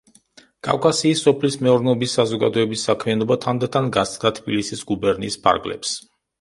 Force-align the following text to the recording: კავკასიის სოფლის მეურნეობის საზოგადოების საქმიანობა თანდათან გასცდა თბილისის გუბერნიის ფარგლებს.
კავკასიის 0.67 1.21
სოფლის 1.25 1.57
მეურნეობის 1.67 2.17
საზოგადოების 2.21 2.87
საქმიანობა 2.91 3.39
თანდათან 3.45 3.95
გასცდა 4.01 4.35
თბილისის 4.41 4.85
გუბერნიის 4.91 5.43
ფარგლებს. 5.49 5.97